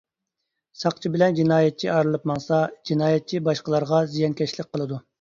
ساقچى 0.83 1.11
بىلەن 1.17 1.37
جىنايەتچى 1.41 1.91
ئايرىلىپ 1.97 2.27
ماڭسا، 2.33 2.65
جىنايەتچى 2.93 3.45
باشقىلارغا 3.53 4.05
زىيانكەشلىك 4.17 4.77
قىلىدۇ. 4.77 5.05